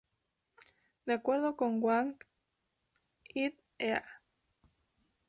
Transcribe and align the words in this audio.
De 1.05 1.13
acuerdo 1.13 1.55
con 1.55 1.77
Wang 1.79 2.15
"et 3.35 3.53
al". 3.81 4.01